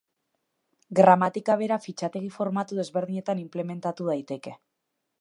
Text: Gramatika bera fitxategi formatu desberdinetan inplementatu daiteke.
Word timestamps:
Gramatika 0.99 1.57
bera 1.61 1.77
fitxategi 1.85 2.33
formatu 2.39 2.81
desberdinetan 2.83 3.45
inplementatu 3.47 4.13
daiteke. 4.13 4.61